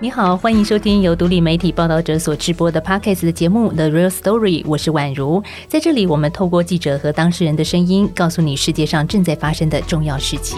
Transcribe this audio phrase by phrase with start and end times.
[0.00, 5.42] 你好，欢迎收听由独立媒体报道者所直播的 Podcast 的节目《The Real Story》，我是宛如。
[5.66, 10.56] 在这里，我们透过记者和当事人的声音，告诉你世界上正在发生的重要事情。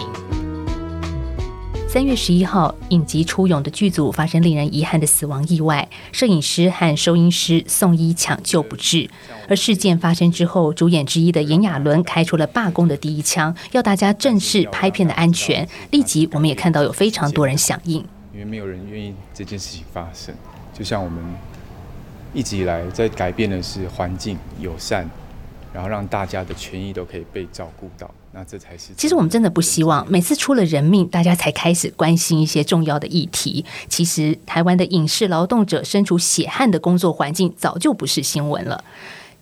[1.87, 9.09] 三月十一号，影集《出勇》的剧组发生令人遗憾的死亡意外，摄影师和收音师送医抢救不治。
[9.49, 15.67] 而事件发生之后，主演之一的炎亚纶开出了罢工的第一枪，要大家正视拍片的安全。
[15.89, 18.05] 立即，我们也看到有非常多人响应。
[18.33, 20.33] 因为没有人愿意这件事情发生，
[20.73, 21.21] 就像我们
[22.33, 25.09] 一直以来在改变的是环境友善，
[25.73, 28.93] 然后让大家的权益都可以被照顾到，那这才是。
[28.95, 33.65] 其实我们真的不希望每次出了人命，大家才开始关心一些重要的议题。
[33.89, 38.83] 其实台湾的影视劳动者身处血汗的工作环境，早就不是新闻了。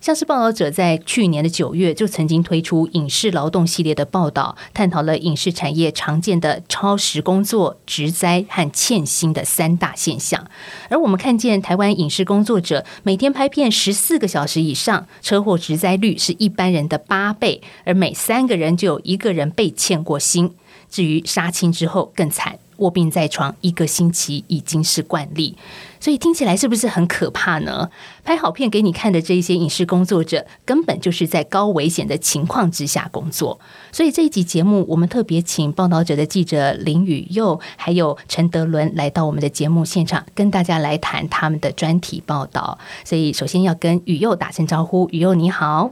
[0.01, 10.47] 像是报道者在去年的九月就曾经推出影视劳动系列的报道，探讨了影视产业常见的超时工作、职灾和欠薪的三大现象。
[10.89, 20.55] 而我们看见台湾影视工作者每天拍片十四个小时以上，车祸职灾率是一般人的八倍，而每三个人就有一个人被欠过薪。
[20.89, 22.57] 至于杀青之后更惨。
[22.79, 25.55] 卧病在床一个星期已经是惯例，
[25.99, 27.89] 所以听起来是不是很可怕呢？
[28.23, 33.59] 拍好片给你看的这些影视工作者，根本就是在高危险的情况之下工作。
[33.91, 42.77] 所以这一集节目，我们特别请报道者的记者林雨佑还有陈德伦来到我们的节目现场，跟大家来谈他们的专题报道。
[43.03, 45.91] 所以首先要跟雨佑打声招呼，雨佑你好。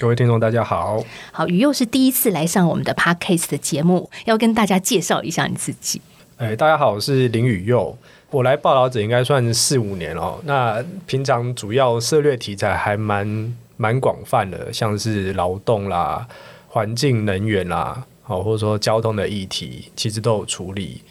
[0.00, 1.02] 各位听众，大家好。
[1.32, 6.00] 好，雨佑是第一次来上我们的 Podcast 的节目，要跟大家介绍一下你自己。
[6.38, 7.98] 哎，大家好，我是林宇佑。
[8.30, 10.40] 我来报道者应该算四五年了。
[10.44, 16.24] 那平常主要涉猎题材还蛮蛮广泛的，像是劳动啦、
[16.68, 21.02] 环境、能源啦，好，或者说交通的议题，其实都有处理。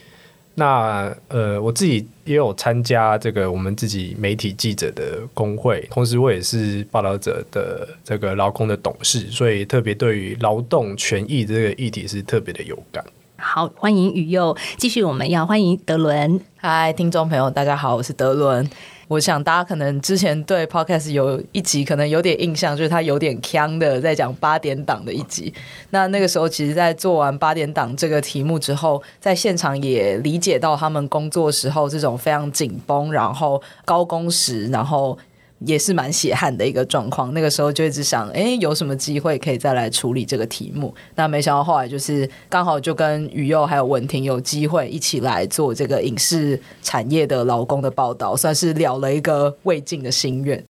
[0.56, 13.04] 那呃，我自己也有参加这个我们自己媒体记者的工会，同时我也是报道者的这个劳工的董事，所以特别对于劳动权益这个议题是特别的有感。
[13.40, 14.58] 好，欢迎雨佑。
[14.78, 16.42] 继续，我们要欢迎德伦。
[16.58, 18.68] 嗨，听众朋友，大家好，我是德伦。
[19.08, 25.54] 我想大家可能之前对 Podcast 有一集可能有点印象，就是他有点腔的在讲八点档的一集。
[25.92, 35.18] 那那个时候，其实，在做完八点档这个题目之后，在现场也理解到他们工作时候这种非常紧绷，然后高工时，然后。
[35.60, 40.94] 也是蛮血汗的一个状况，那个时候就一直想，哎，有什么机会可以再来处理这个题目？
[41.16, 50.64] 那没想到后来就是刚好就跟雨佑还有文婷有机会一起来做这个影视产业的劳工的报道，算是了了一个未尽的心愿。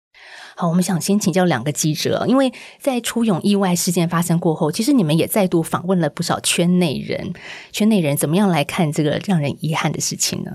[0.56, 7.32] 好，我们想先请教两个记者，因为在出勇意外事件发生过后，其实你们也再度访问了不少圈内人，
[7.70, 10.50] 圈内人怎么样来看这个让人遗憾的事情呢？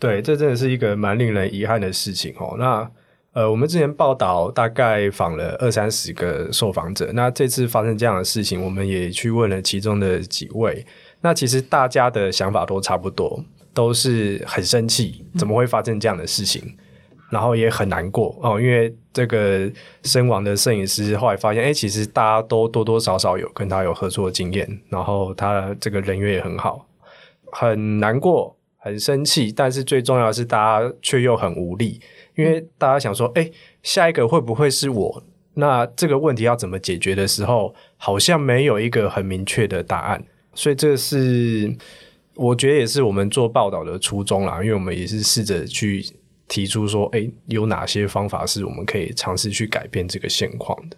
[0.00, 2.56] 对，这真的是一个蛮令人遗憾的事情哦。
[2.58, 2.90] 那
[3.36, 10.82] 呃，我们之前报道大概访了二三十个受访者，那这次发生这样的事情，我们也去问了其中的几位。
[11.20, 13.44] 那其实大家的想法都差不多，
[13.74, 16.62] 都是很生气，怎么会发生这样的事情？
[17.28, 19.70] 然后也很难过哦，因为这个
[20.04, 26.86] 身亡的摄影师后来发现，哎，其实大家都多多少少有跟他有合作经验，然后他这个人缘也很好，
[27.52, 32.00] 很难过，很生气，但是最重要的是，大家却又很无力。
[32.36, 33.50] 因为大家想说，哎，
[33.82, 35.22] 下一个会不会是我？
[35.54, 40.22] 那这个问题要怎么解决的时候，好像没有一个很明确的答案。
[40.54, 41.74] 所以这是
[42.34, 44.62] 我觉得也是我们做报道的初衷啦。
[44.62, 46.04] 因为我们也是试着去
[46.46, 50.96] 提出说，哎，有哪些方法是我们可以尝试去改变这个现况的。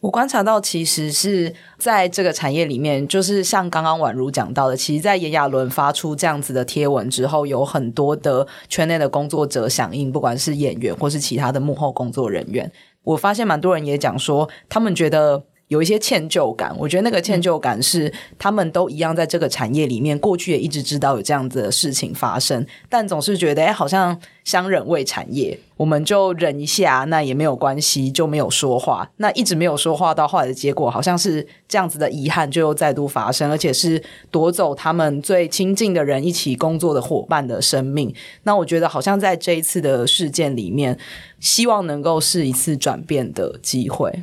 [0.00, 12.70] 我观察到，其实是在这个产业里面，就是像刚刚宛如讲到的，其实，在炎亚纶发出这样子的贴文之后，有很多的圈内的工作者响应，不管是演员或是其他的幕后工作人员，
[13.02, 15.44] 我发现蛮多人也讲说，他们觉得。
[15.68, 29.10] 有一些歉疚感，我觉得那个歉疚感是他们都一样，在这个产业里面，过去也一直知道有这样子的事情发生，但总是觉得哎，好像相忍为产业，我们就忍一下，那也没有关系，就没有说话。
[29.18, 38.14] 那一直没有说话，到后来的结果，好像是这样子的遗憾，就又再度发生，而且是夺走他们最亲近的人一起工作的伙伴的生命。
[38.44, 40.98] 那我觉得，好像在这一次的事件里面，
[41.40, 44.22] 希望能够是一次转变的机会。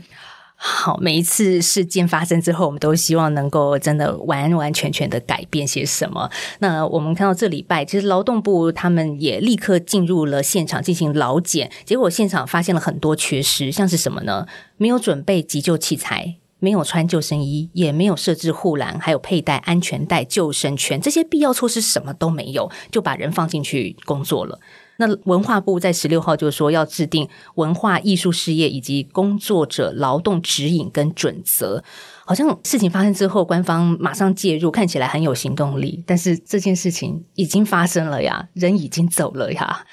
[0.56, 6.30] 好，每一次事件发生之后，我们都希望能够真的完完全全的改变些什么。
[6.60, 14.48] 那我们看到这礼拜，其实劳动部他们也立刻进入了现场进行劳检，结果现场发现了很多缺失，像是什么呢？
[14.78, 16.38] 没有准备急救器材。
[16.58, 24.60] 没有穿救生衣，也没有设置护栏，还有佩戴安全带、救生圈，这些必要措施什么都没有，就把人放进去工作了。
[24.98, 31.84] 那文化部在十六号就说要制定文化艺术事业以及工作者劳动指引跟准则。
[32.26, 36.04] 好像事情发生之后，官方马上介入，看起来很有行动力。
[36.08, 39.86] 但是这件事情已经发生了呀，人已经走了呀。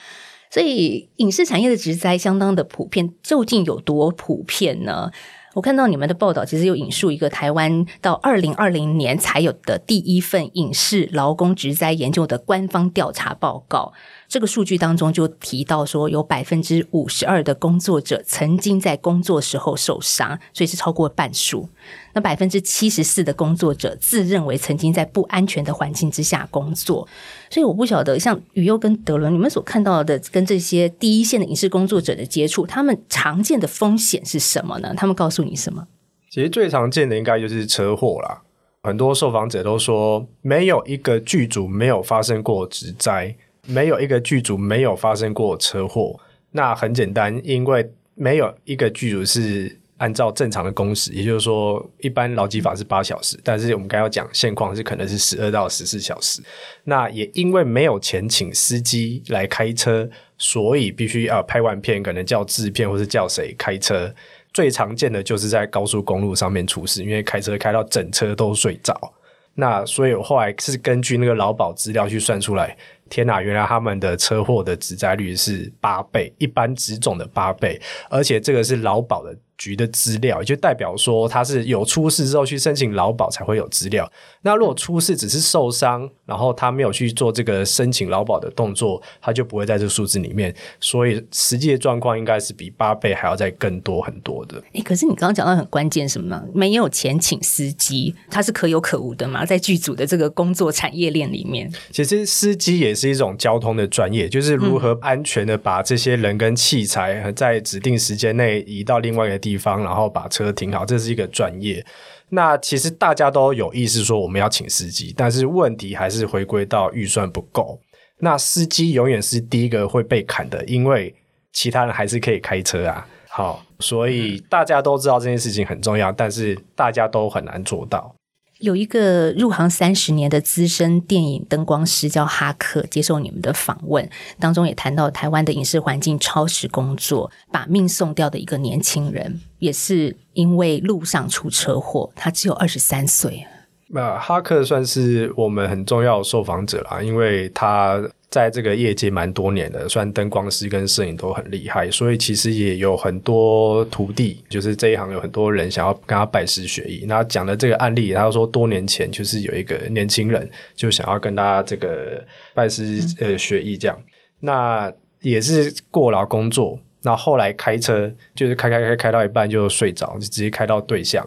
[0.51, 5.11] 所以影视产业的职灾相当的普遍，究竟有多普遍呢？
[5.55, 13.93] 我看到你们的报道，其实有引述一个台湾到二零二零年才有的第一份影视劳工职灾研究的官方调查报告。
[14.33, 21.69] 这个数据当中就提到说，有百分之五十二的工作者曾经在工作时候受伤，所以是超过半数。
[22.15, 27.07] 那百分之七十四的工作者自认为曾经在不安全的环境之下工作。
[27.51, 34.95] 所以我不晓得，像雨优跟德伦，你们所看到的跟这些第一线的影视工作者的接触，他们常见的风险是什么呢？
[34.97, 35.87] 他们告诉你什么？
[36.31, 38.41] 其实最常见的应该就是车祸啦。
[38.83, 43.37] 很多受访者都说，没有一个剧组没有发生过职灾。
[43.69, 46.19] 没有一个剧组没有发生过车祸，
[46.51, 56.43] 那很简单，因为没有一个剧组是按照正常的工时，也就是说，一般劳基法是八小时，但是我们刚要讲现况是可能是十二到十四小时。
[56.83, 64.13] 那也因为没有钱请司机来开车，所以必须要拍完片，可能叫制片或是叫谁开车。
[64.53, 69.15] 最常见的就是在高速公路上面出事，因为开车开到整车都睡着。
[69.55, 72.77] 那所以我后来是根据那个劳保资料去算出来。
[73.13, 73.43] 天呐！
[73.43, 77.79] 原来他们的车祸的致灾率是八倍，一般职种的八倍，
[78.09, 79.37] 而且这个是劳保的。
[79.63, 84.11] 局的资料，就代表说他是有出事之后去申请劳保才会有资料。
[84.43, 90.53] 那如果出事只是受伤，然后他没有去做这个申请劳保的动作，他就不会在这个数字里面。
[90.81, 94.61] 所以实际的状况应该是比八倍还要再更多很多的。
[94.75, 96.45] 哎，可是你刚刚讲到很关键什么呢？
[96.53, 99.47] 没有钱请司机，他是可有可无的嘛？
[99.47, 109.52] 在剧组的这个工作产业链里面，其实司机也是一种交通的专业，就是如何安全的把这些人跟器材在指定时间内移到另外一个地。
[109.53, 111.85] 地方，然后把车停好，这是一个专业。
[112.31, 117.79] 那其实大家都有意识说我们要请司机，但是问题还是回归到预算不够。
[118.19, 121.15] 那司机永远是第一个会被砍的，因为
[121.53, 123.07] 其他人还是可以开车啊。
[123.29, 128.15] 好，所以大家都知道这件事情很重要，但是大家都很难做到。
[128.63, 143.45] 有一个入行三十年的资深电影灯光师叫哈克，接受你们的访问当中也谈到台湾的影视环境超时工作，把命送掉的一个年轻人，也是因为路上出车祸，他只有二十三岁。
[143.89, 148.01] 那哈克算是我们很重要受访者啦，因为他。
[148.33, 157.05] 在这个业界蛮多年的，虽然灯光师跟摄影都很厉害，所以其实也有很多徒弟，就是这一行有很多人想要跟他拜师学艺。
[157.07, 162.25] 那讲的这个案例，他说多年前就是有一个年轻人就想要跟他这个
[162.55, 164.03] 拜师呃学艺，这样
[164.41, 164.91] 那
[165.21, 171.23] 也是过劳工作，那后来开车就是开开开开到一半就睡着，就直接开到对象。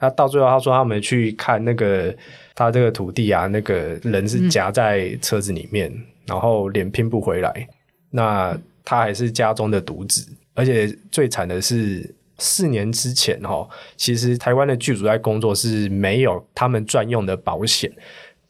[0.00, 2.12] 那到最后他说他们去看那个
[2.56, 5.88] 他这个徒弟啊，那个人是夹在车子里面。
[6.28, 7.68] 然后脸拼不回来，
[8.10, 17.90] 那他还是家中的独子，而且最惨的是四年之前哈，其实台湾的剧组在工作是没有他们专用的保险，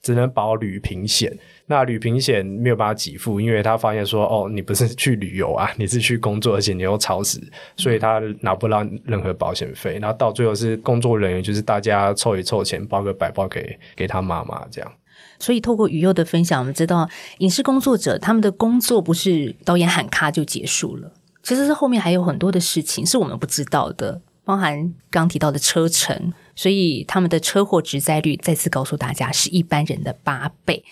[0.03, 1.35] 只能保旅平险。
[1.71, 7.39] 那旅平险没有办法给付，因为他发现说哦，你不是去旅游啊， 你是去工作，而且你又超时，
[7.77, 9.99] 所以他拿不到任何保险费。
[10.01, 14.91] 然后到最后是工作人员，就是大家凑一凑钱，包个百包给给他妈妈这样。
[15.39, 17.09] 所以，透过宇佑的分享，我们知道
[17.39, 30.83] 影视工作者他们的工作不是导演喊卡就结束了，其实是后面还有很多的事情是我们不知道的，包含刚提到的车程，所以他们的车祸直灾率再次告诉大家是一般人的八倍。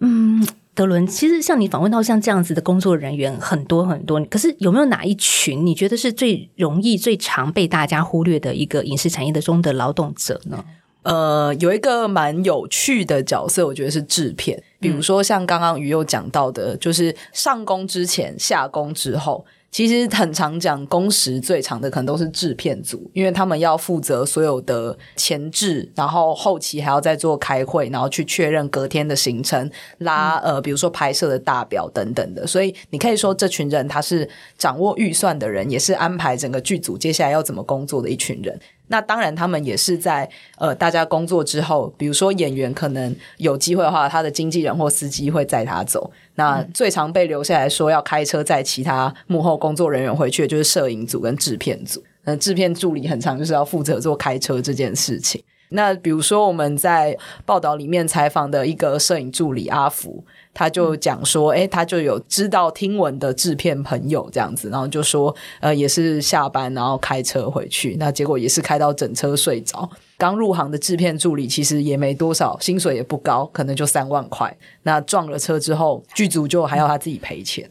[0.00, 10.64] 嗯，德伦，其实像你访问到像这样子的工作人员很多很多，可是有没有哪一群你觉得是最容易、最常被大家忽略的一个影视产业的中的劳动者呢？
[11.08, 14.62] 呃，有一个蛮有趣的角色，我觉得是制片。
[14.78, 32.46] 比如说像刚刚鱼又讲到的，就是上工之前、下工之后，其实很常讲工时最长的，可能都是制片组，因为他们要负责所有的前置，然后后期还要再做开会，然后去确认隔天的行程，拉呃，比如说拍摄的大表等等的。
[32.46, 38.60] 所以你可以说，这群人他是掌握预算的人，也是安排整个剧组接下来要怎么工作的一群人。
[38.88, 46.10] 那当然，他们也是在呃，大家工作之后，比如说演员可能有机会的话，他的经纪人或司机会载他走。
[46.34, 52.02] 那最常被留下来说要开车载其他幕后工作人员回去的就是摄影组跟制片组。
[52.24, 55.42] 呃，制片助理很常就是要负责做开车这件事情。
[55.70, 57.14] 那比如说我们在
[57.44, 60.24] 报道里面采访的一个摄影助理阿福，
[60.58, 69.88] 他就讲说，哎，他就有知道听闻的制片朋友这样子，然后就说，呃，也是下班然后开车回去，那结果也是开到整车睡着。
[70.16, 74.52] 刚入行的制片助理其实也没多少，薪水也不高，可能就三万块。
[74.82, 77.70] 那撞了车之后，剧组就还要他自己赔钱。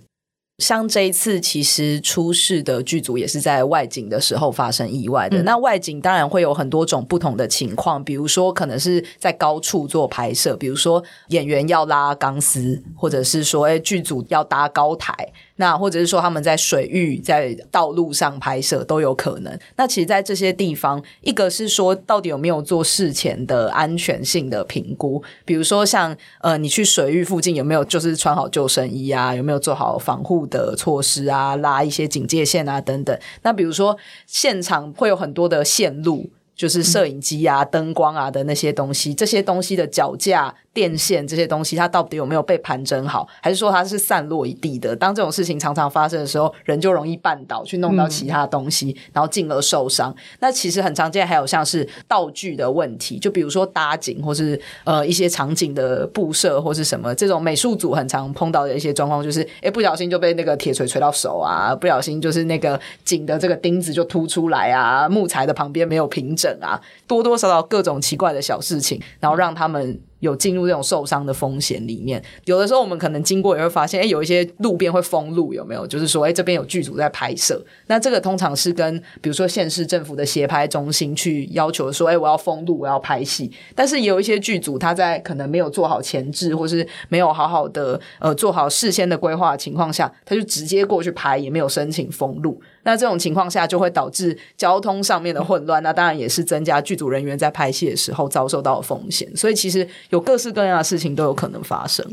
[0.57, 5.43] 像这一次，其实出事的剧组也是在外景的时候发生意外的。
[5.43, 15.31] 那外景当然会有很多种不同的情况，比如说可能是在高处做拍摄，比如说演员要拉钢丝，或者是说，哎，剧组要搭高台。
[15.57, 19.59] 那或者是说他们在水域、在道路上拍摄都有可能。
[19.75, 33.19] 那其实，在这些地方，一个是说到底有没有做事前的安全性的评估，比如说像呃，你去水域附近有没有就是穿好救生衣啊，有没有做好防护的措施啊，拉一些警戒线啊等等。
[33.41, 36.29] 那比如说现场会有很多的线路。
[36.57, 44.95] 就是摄影机啊、灯光啊的那些东西，这些东西的脚架、电线这些东西，它到底有没有被盘整好，还是说它是散落一地的？
[44.95, 50.13] 当这种事情常常发生的时候，人就容易绊倒，去弄到其他东西，然后进而受伤。
[50.39, 66.46] 那其实很常见，还有像是道具的问题，就比如说搭景，或是呃一些场景的布设，或是什么这种美术组很常碰到的一些状况，就是哎不小心就被那个铁锤锤到手啊，不小心就是那个景的这个钉子就凸出来啊，木材的旁边没有平整。
[66.47, 69.99] 等啊，多多少少各种奇怪的小事情，然后让他们。
[70.19, 75.85] 有进入这种受伤的风险里面，有的时候我们可能经过也会发现，哎，有一些路边会封路，有没有？
[75.85, 83.51] 就是说，哎，这边有剧组在拍摄，那这个通常是跟比如说县市政府的协拍中心去要求说，哎，我要封路，我要拍戏。
[83.75, 92.59] 但是也有一些剧组他在可能没有做好前置，或是没有好好的呃做好事先的规划情况下，他就直接过去拍，也没有申请封路。
[92.87, 99.29] 那这种情况下就会导致交通上面的混乱，那当然也是增加剧组人员在拍戏的时候遭受到的风险。
[99.35, 99.87] 所以其实。
[100.09, 102.05] 有各式各样的事情都有可能发生。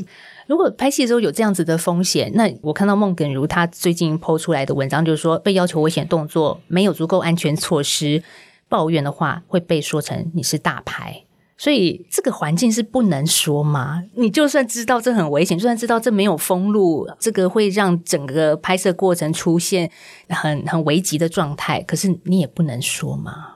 [0.47, 8.21] 如果拍戏的时候有这样子的风险，那我看到孟耿如他最近抛出来的文章，就是说被要求危险动作没有足够安全措施，
[8.67, 11.23] 抱怨的话会被说成你是大牌。
[11.57, 14.03] 所以这个环境是不能说吗？
[14.15, 19.89] 你就算知道这很危险，就算知道这没有封路，这个会让整个拍摄过程出现
[20.29, 23.51] 很很危急的状态，可是你也不能说吗？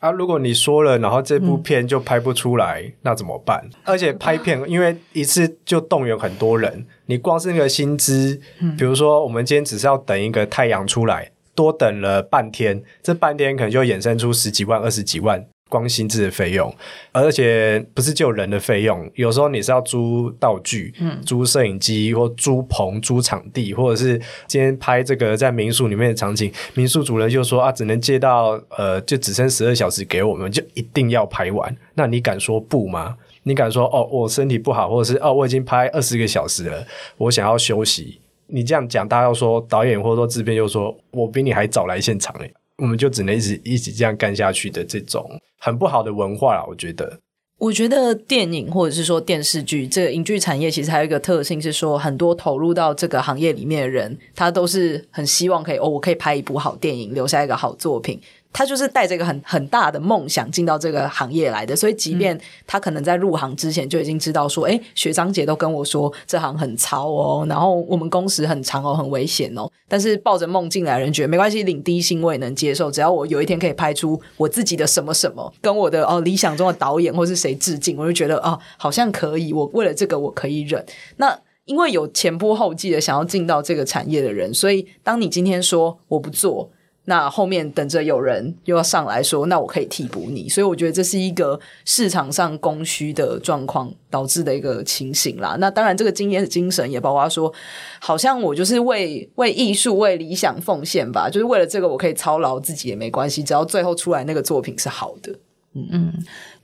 [0.00, 3.68] 啊，如果你说了，然后这部片就拍不出来，那怎么办？
[3.84, 8.40] 而且拍片，因为一次就动员很多人，你光是那个薪资，
[8.78, 15.44] 比如说我们今天只是要等一个太阳出来，多等了半天，这半天可能就衍生出十几万、二十几万。
[15.68, 16.74] 光薪资的费用，
[17.12, 31.76] 而且不是就人的费用，有时候你是要租道具，嗯，租摄影机或租棚、租场地，或者是今天拍这个在民宿里面的场景，民宿主人就说啊，只能借到呃，就只剩十二小时给我们，就一定要拍完。
[31.94, 33.16] 那你敢说不吗？
[33.42, 38.20] 你敢说哦，我身体不好，或者是哦，我已经拍二十个小时了，我想要休息？
[38.46, 42.50] 你这样讲，大家要说导演或者说制片又说我比你还早来现场诶。
[42.78, 47.20] 我们就只能一直一直这样干下去的这种很不好的文化了，我觉得。
[47.58, 58.20] 我觉得电影或者是说电视剧这个影剧产业，其实还有一个特性是说，很多投入到这个行业里面的人，他都是很希望可以哦，我可以拍一部好电影，留下一个好作品。
[58.58, 62.36] 他就是带着一个很很大的梦想进到这个行业来的，所以即便
[62.66, 80.84] 他可能在入行之前就已经知道说，哎，学长姐都跟我说这行很糙哦，然后我们工时很长哦，很危险哦， 但是抱着梦进来的人觉得没关系，领低薪我也能接受，只要我有一天可以拍出我自己的什么什么，跟我的哦理想中的导演或是谁致敬，我就觉得啊，好像可以，我为了这个我可以忍。
[81.18, 86.68] 那因为有前仆后继的想要进到这个产业的人，所以当你今天说我不做。
[87.08, 95.56] 那后面等着有人又要上来说，那我可以替补你，所以我觉得这是一个市场上供需的状况导致的一个情形啦。
[95.58, 97.50] 那当然，这个经验的精神也包括说，
[97.98, 105.34] 好像我就是为为艺术、为理想奉献吧，就是为了这个我可以操劳自己也没关系，只要最后出来那个作品是好的。
[105.72, 106.12] 嗯，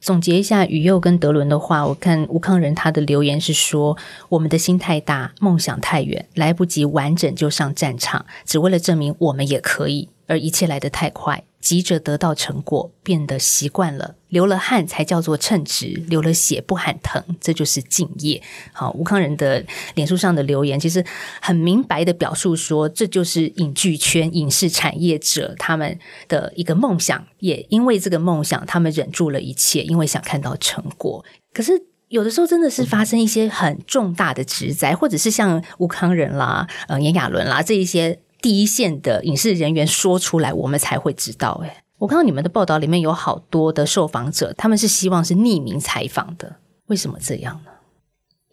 [0.00, 3.96] 总结一下宇佑跟德伦的话，我看吴康仁他的留言是说：
[4.28, 10.10] 我们的心太大，梦想太远，来不及完整就上战场，只为了证明我们也可以。
[10.26, 14.14] 而一切来得太快，急着得到成果，变得习惯了。
[14.28, 18.42] 流了汗才叫做称职，流了血不喊疼，这就是敬业。
[18.72, 19.64] 好，吴康仁的
[19.94, 21.04] 脸书上的留言，其实
[21.40, 27.24] 很明白的表述说，这就是影剧圈、影视产业者他们的一个梦想。
[27.38, 31.24] 也因为这个梦想，他们忍住了一切，因为想看到成果。
[31.52, 31.72] 可是
[32.08, 38.18] 有的时候，真的是发生一些很重大的职灾，或者是像吴康仁啦、呃炎亚纶啦这一些。
[38.44, 41.58] 第一线的影视人员说出来，我们才会知道。
[41.62, 46.56] 诶，我看到你们的报道里面有好多的受访者，他们是希望是匿名采访的，
[46.88, 47.70] 为什么这样呢？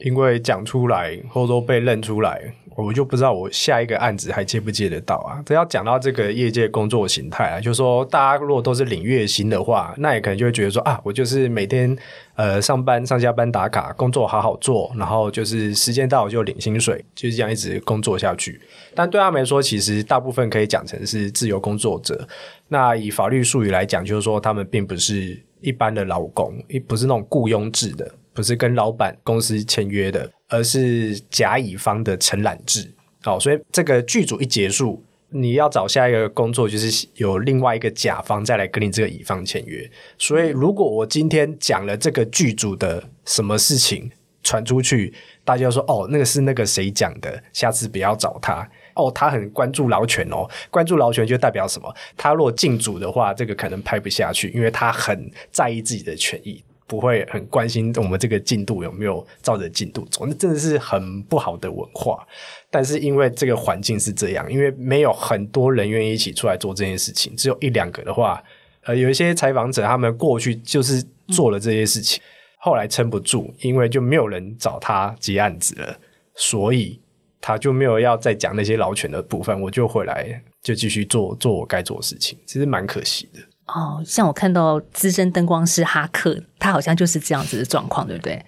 [0.01, 2.41] 因为讲出来，或者说被认出来，
[2.75, 5.41] 我就不知道我下一个案子还接不接得到啊。
[5.45, 11.95] 这要讲到这个业界工作形态啊，就是说大家如果都是领月薪的话，那也可能就会觉得说啊，我就是每天
[12.35, 18.59] 呃上班上下班打卡，工作好好做，然后就是时间到就领薪水，就是这样一直工作下去。
[18.95, 22.27] 但对他们来说，其实大部分可以讲成是自由工作者。
[22.67, 28.09] 那以法律术语来讲，就是说他们并不是一般的劳工，一不是那种雇佣制的。
[28.33, 32.91] 不是跟老板公司签约的，而是甲乙方的承揽制。
[33.23, 39.89] 好，所以这个剧组一结束，你要找下一个工作，就是有另外一个甲方再来跟你这个乙方签约。
[40.17, 44.09] 所以，如果我今天讲了这个剧组的什么事情
[44.41, 48.67] 传出去，大家说哦，那个是那个谁讲的，下次不要找他。
[48.95, 51.95] 哦，他很关注劳权哦，关注劳权就代表什么？
[52.17, 56.63] 他若进组的话，这个可能拍不下去，因为他很在意自己的权益。
[56.91, 62.27] 不会很关心我们这个进度有没有照着进度走，那真的是很不好的文化。
[62.69, 68.43] 但是因为这个环境是这样，因为没有很多人愿意一起出来做这件事情，只有一两个的话，
[68.83, 72.21] 呃，有一些采访者他们过去就是做了这些事情，
[72.57, 75.97] 后来撑不住，因为就没有人找他接案子了，
[76.35, 76.99] 所以
[77.39, 83.39] 他就没有要再讲那些劳权的部分，我就回来就继续做做我该做的事情，其实蛮可惜的。
[83.73, 88.43] 哦，像我看到资深灯光师哈克，他好像就是这样子的状况，对不对？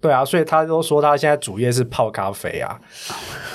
[0.00, 2.80] 对啊，所以他都说他现在主业是泡咖啡啊，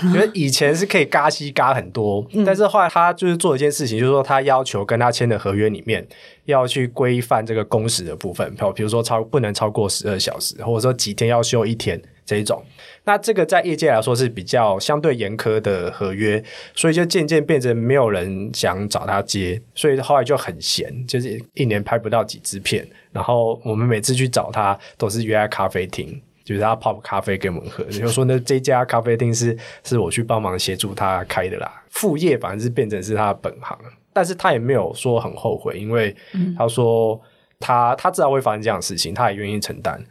[0.04, 6.06] 因为以前是可以嘎西嘎很多，但是后来他就是做一件事情，就是说他要求跟他签的合约里面
[6.44, 12.64] 要去规范这个工时的部分，比如说超不能超过十二小时，或者说几天要休一天这一种。
[13.06, 16.42] 那这个在业界来说是比较相对严苛的合约，
[16.74, 22.88] 所以就渐渐变成没有人想找他接，所以后来就很闲，就是一年拍不到几支片。
[23.12, 27.84] 然后我们每次去找他都是约在咖啡厅，就是他泡咖啡给我们喝。
[27.86, 33.78] 就说那这家咖啡厅是是我去帮忙协助他开的啦，副业反正是变成是他的本行，
[34.14, 36.16] 但是他也没有说很后悔，因为
[36.58, 37.20] 他说
[37.60, 40.02] 他他知道会发生这样的事情，他也愿意承担。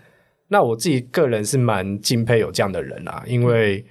[0.52, 3.82] 那我自己个人是蛮敬佩有这样的人啊，因为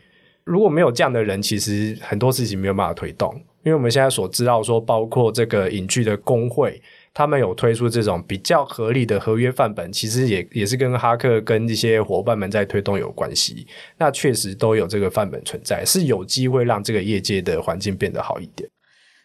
[0.44, 3.34] 如果没有这样的人，其实很多事情没有办法推动。
[3.64, 6.80] 因为我们现在所知道说，包括这个影剧的工会，
[7.16, 13.66] 他们有推出这种比较合理的合约范本，其实也也是跟哈克跟一些伙伴们在推动有关系。
[13.98, 18.70] 那确实都有这个范本存在，是有机会让这个业界的环境变得好一点。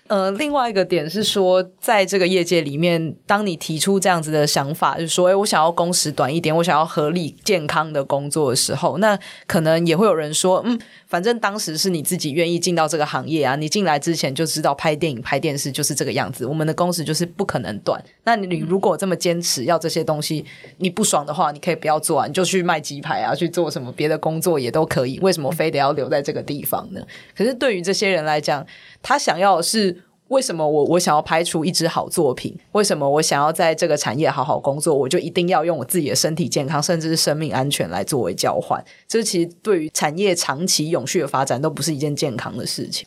[0.09, 18.03] 呃，另外一个点是说，在这个业界里面，当你提出这样子的想法，就是说，哎，我想要工时短一点，我想要合理健康的工作的时候，那可能也会有人说，嗯，反正当时是你自己愿意进到这个行业啊，你进来之前就知道拍电影、拍电视就是这个样子，我们的工时就是不可能短。
[18.25, 20.45] 那你如果这么坚持要这些东西，
[20.79, 25.19] 你不爽的话，你可以不要做啊，你就去卖鸡排啊，去做什么别的工作也都可以。
[25.21, 27.01] 为什么非得要留在这个地方呢？
[27.37, 28.65] 可是对于这些人来讲，
[29.07, 30.03] 他想要的是。
[30.29, 32.53] 为什么我我想要拍出一支好作品？
[32.73, 34.93] 为什么我想要在这个产业好好工作？
[34.93, 38.85] 我就一定要用我自己的身体健康，甚至是生命安全来作为交换？
[39.07, 43.07] 这其实对于产业长期永续的发展都不是一件健康的事情。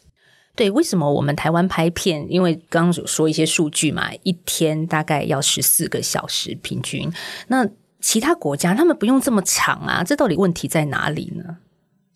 [0.56, 2.26] 对，为什么我们台湾拍片？
[2.30, 7.12] 因为刚刚有说一些数据嘛，一天大概要十四个小时平均。
[7.50, 7.68] 那
[8.00, 10.02] 其他国家他们不用这么长啊？
[10.06, 11.58] 这到底问题在哪里呢？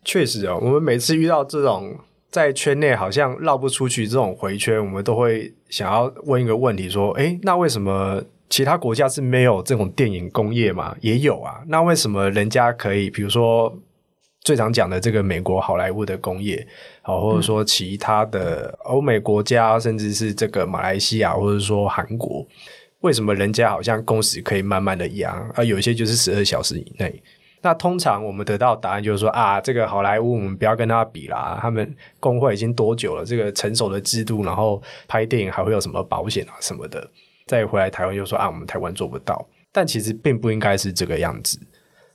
[0.06, 1.98] 确实啊，我们每次遇到这种。
[2.34, 8.20] 在圈内好像绕不出去这种回圈，我们都会想要问一个问题：说，诶，那为什么
[8.50, 10.96] 其他国家是没有这种电影工业嘛？
[11.00, 13.08] 也有啊，那为什么人家可以？
[13.08, 13.72] 比如说
[14.42, 16.68] 最常讲的这个美国好莱坞的工业，
[17.04, 22.44] 好，或者说其他的欧美国家，甚至是这个马来西亚，或者说韩国，
[23.02, 27.22] 为什么人家好像工时可以慢慢的压，而有一些就是十二小时以内？
[27.64, 33.26] 那通常我们得到答案就是说啊，这个好莱坞我们不要跟他比啦，他们工会已经多久了？
[33.26, 37.10] 这个成熟的制度，然后拍电影还会有什么保险啊什么的？
[37.48, 39.48] 再回来台湾就说啊，我们台湾做不到。
[39.72, 41.58] 但其实并不应该是这个样子。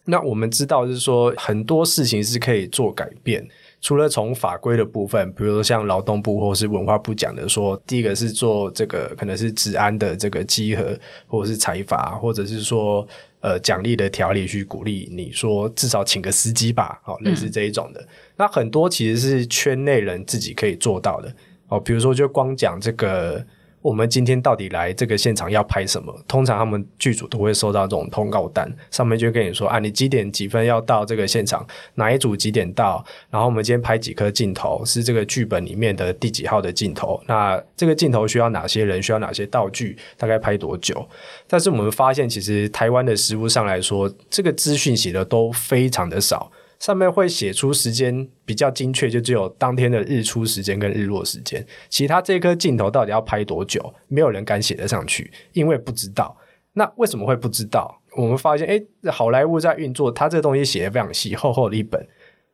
[0.04, 3.44] 那我们知道就是说很多事情是可以做改变，
[3.80, 13.06] 除了从法规的部分，比如说像劳动部或是文化部讲的说，第一个是做这个可能是治安的这个稽核，或者是财阀，或者是说。
[13.40, 18.04] 呃，奖励的条例去鼓励你说至少请个司机吧，哦，类似这一种的。
[18.36, 21.32] 那很多其实是圈内人自己可以做到的
[21.68, 21.78] 哦。
[21.78, 23.40] 比如说，就光讲这个
[23.80, 26.14] 我们今天到底来这个现场要拍什么？
[26.26, 41.06] 通常他们剧组都会收到这种通告单，上面就跟你说啊，你几点几分要到这个现场，哪一组几点到，然后我们今天拍几颗镜头，是这个剧本里面的第几号的镜头，那这个镜头需要哪些人，需要哪些道具，大概拍多久？
[41.46, 46.50] 但是我们发现，其实台湾的实物上来说，这个资讯写的都非常的少。
[46.78, 51.66] 上面会写出时间比较精确，就只有当天的日出时间跟日落时间。
[51.88, 56.36] 其他这颗镜头到底要拍多久，没有人敢写得上去，因为不知道。
[56.74, 58.00] 那为什么会不知道？
[58.16, 62.06] 我们发现，诶，好莱坞在运作，他这东西写的非常细，厚厚的一本，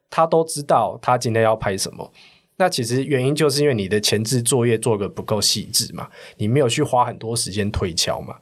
[0.08, 2.10] 他都知道他今天要拍什么。
[2.56, 6.08] 那其实原因就是因为你的前置作业做的不够细致嘛，
[6.38, 8.36] 你没有去花很多时间推敲嘛。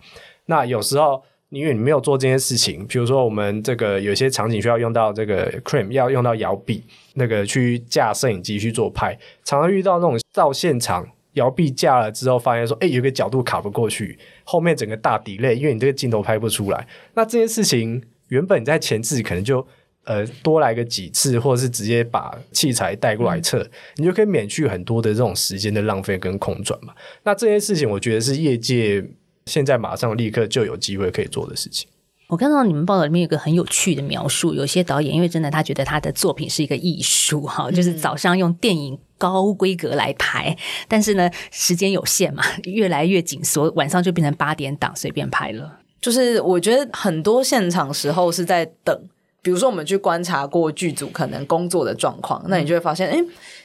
[0.47, 1.25] 那有时候。
[1.53, 16.87] 因为你没有做这件事情，比如说我们这个有些场景需要用到这个 cream，要用到摇臂，那个去架摄影机去做拍，常常遇到那种到现场摇臂架了之后，发现说，哎，有个角度卡不过去，后面整个大底类，因为你这个镜头拍不出来。
[17.12, 19.67] 那这件事情原本你在前置可能就
[20.05, 26.95] 呃多来个几次，或者是直接把器材带过来测，你就可以免去很多的这种时间的浪费跟空转嘛。
[27.25, 29.05] 那这件事情，我觉得是业界。
[29.46, 31.88] 现在马上立刻就有机会可以做的事情。
[32.28, 40.57] 我看到你们报道里面有个很有趣的描述，有些导演因为真的他觉得他的作品是一个艺术哈，就是早上用电影高规格来拍，
[40.88, 45.78] 但是呢时间有限嘛，越来越紧缩，晚上就变成八点档随便拍了。
[46.00, 49.09] 就是我觉得很多现场时候是在等。
[49.44, 53.18] 比如说，我们去观察过剧组可能工作的状况，那你就会发现，哎，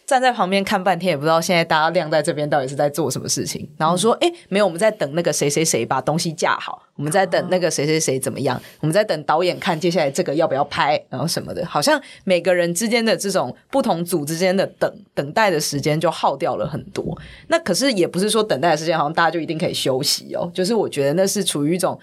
[0.08, 3.70] 站在旁边看半天也不知道现在大家晾在这边到底是在做什么事情。
[3.78, 17.06] 然后说，哎，没有，我们在等那个谁谁谁把东西架好，我们在等那个谁谁谁怎么样，我们在等导演看接下来这个要不要拍，然后什么的，好像每个人之间的这种不同组之间的等等待的时间就耗掉了很多。
[17.50, 22.00] 那可是也不是说等待的时间好像大家就一定可以休息哦，就是我觉得那是处于一种。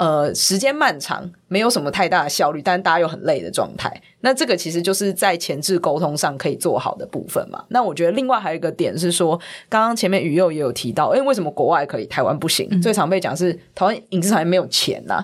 [0.00, 3.92] 呃，时间漫长，没有什么太大的效率，但大家又很累的状态。
[4.20, 7.62] 那这个其实就是在前置沟通上可以做好的部分嘛。
[7.68, 12.80] 那我觉得另外还有一个点是说，刚刚前面宇佑也有提到，哎，为什么国外可以，台湾不行？
[12.80, 15.22] 最常被讲是台湾影视产业没有钱呐。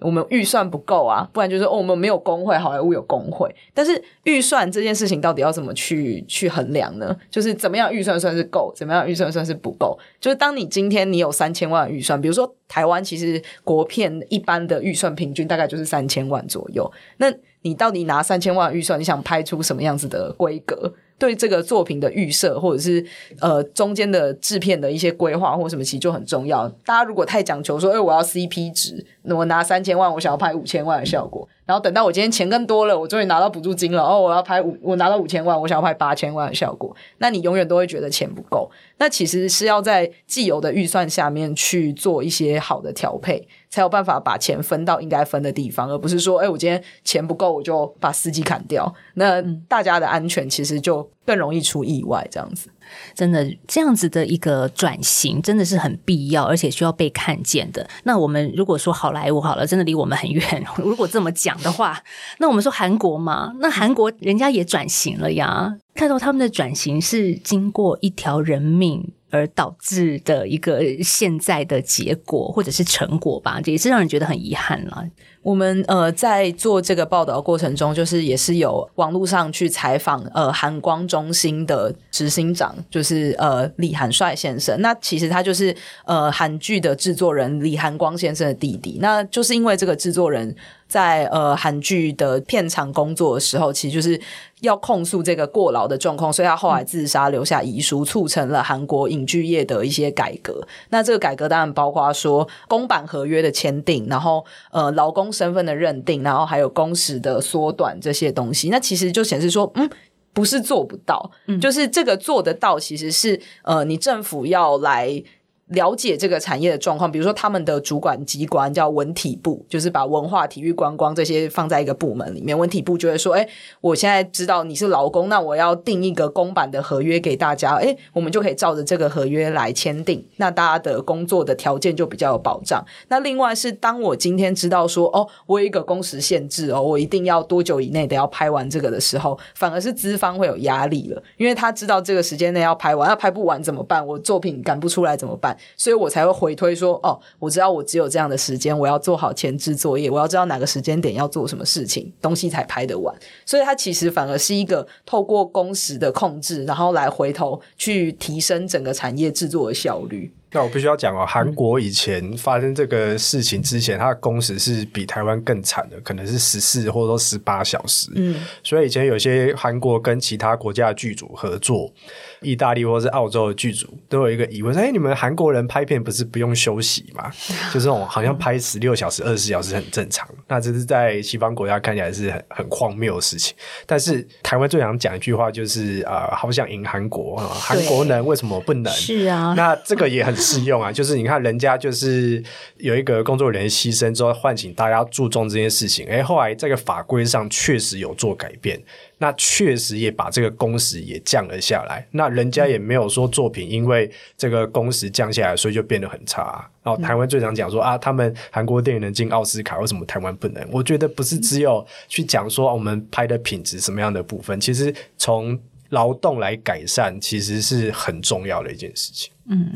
[0.00, 3.52] 我们预算不够啊，不然就是哦，我们没有工会，好莱坞有工会。
[3.74, 7.16] 但是预算这件事情到底要怎么去去衡量呢？
[7.30, 9.98] 就是怎么样预算算是够，怎么样预算算是不够？
[10.20, 17.32] 就是当你今天你有三千万预算，比如说台湾其实国片一般的预算平均大概就是三千万左右，那
[17.62, 20.94] 你到底拿三千万预算，你想拍出什么样子的规格？
[21.18, 23.04] 对这个作品的预设，或者是
[23.40, 26.68] 呃中间的制片的一些规划或什么，其实就很重要。
[26.84, 31.48] 大家如果太讲求说，哎，我要 CP 值，那我拿三千万，我想要拍五千万的效果。
[31.68, 38.70] 然后等到我今天钱更多了，我终于拿到补助金了，哦，我要拍五，我拿到五千万，我想要拍八千万的效果，那你永远都会觉得钱不够。
[38.96, 48.94] 那其实是要在既有的预算下面去做一些好的调配，才有办法把钱分到应该分的地方，而不是说，哎，我今天钱不够，我就把司机砍掉。
[49.16, 52.70] 那大家的安全其实就更容易出意外，这样子。
[53.14, 57.86] 真的这样子的一个转型真的是很必要，而且需要被看见的。
[58.04, 60.64] 那我们如果说好莱坞好了，真的离我们很远。
[60.78, 62.02] 如果这么讲的话，
[62.38, 65.76] 那我们说韩国嘛，那韩国人家也转型了呀。
[65.94, 69.12] 看到他们的转型是经过一条人命。
[69.30, 75.04] 而导致的一个现在的结果或者是成果吧，也是让人觉得很遗憾了。
[75.42, 84.80] 我们呃在做这个报道过程中，就是也是有网络上去采访呃韩光中心的执行长，就是呃李韩帅先生。
[84.80, 85.74] 那其实他就是
[86.04, 88.98] 呃韩剧的制作人李韩光先生的弟弟。
[89.00, 90.54] 那就是因为这个制作人。
[90.88, 94.18] 在呃韩剧的片场工作的时候，其实就是
[94.60, 100.66] 要控诉这个过劳的状况，所以他后来自杀，留下遗书，促成了韩国影剧业的一些改革。
[100.88, 108.68] 那这个改革当然包括说公版合约的签订，然后呃劳工身份的认定，然后还有工时的缩短这些东西。
[108.68, 109.88] 那其实就显示说，嗯，
[110.32, 115.22] 不是做不到，嗯就是这个做得到，其实是呃你政府要来。
[115.68, 122.58] 了解这个产业的状况，比如说他们的主管机关叫文体部，就是把文化、体育、观光这些放在一个部门里面。
[122.58, 123.46] 文体部就会说：“哎，
[123.80, 127.74] 我现在知道你是劳工，那我要定一个公版的合约给大家。
[127.74, 132.82] 哎，我们就可以照着这个合约来签订，那大家的工作的条件就比较有保障。
[133.08, 144.06] 那另外是，当我今天知道说，哦，我有一个工时限制哦，我一定要多久以内得要拍完这个的时候，反而是资方会有压力了，因为他知道这个时间内要拍完，要拍不完怎么办？
[144.06, 153.14] 我作品赶不出来怎么办？”所以我才会回推说，哦，我知道我只有这样的时间，我要做好前置作业，我要知道哪个时间点要做什么事情，东西才拍得完。
[153.44, 160.32] 所以它其实反而是一个透过工时的控制，然后来回头去提升整个产业制作的效率。
[160.52, 168.10] 那我必须要讲哦，韩国以前发生这个事情之前，它的工时是比台湾更惨的，可能是十四或者说十八小时。
[168.14, 168.34] 嗯，
[168.64, 171.92] 所以以前有些韩国跟其他国家的剧组合作，
[172.40, 177.30] 意大利或是澳洲的剧组都有一个疑问：哎，你们韩国人拍片不是不用休息吗？
[177.72, 180.26] 就这种好像拍十六小时、二十四小时很正常。
[180.46, 183.54] 那这是在西方国家看起来是很很荒谬的事情。
[183.86, 188.92] 但是台湾最想讲一句话就是啊，好想赢韩国啊，韩国能为什么不能？
[188.92, 190.90] 是啊，那这个也很适用啊。
[190.92, 192.42] 就是你看人家就是
[192.78, 196.06] 有一个工作人员牺牲之后，唤醒大家注重这件事情。
[196.08, 198.80] 哎，后来这个法规上确实有做改变。
[199.20, 206.64] 那确实也把这个工时也降了下来，那人家也没有说作品因为这个工时降下来，所以就变得很差。
[206.84, 210.64] 然后台湾最常讲说啊，他们韩国电影能进奥斯卡，为什么台湾不能？
[210.70, 219.32] 我觉得不是只有去讲说我们拍的品质什么样的部分，其实从劳动来改善，其实是很重要的一件事情。
[219.50, 219.72] 嗯，